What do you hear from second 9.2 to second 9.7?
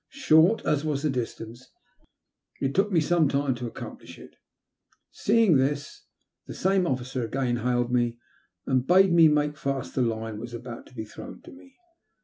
male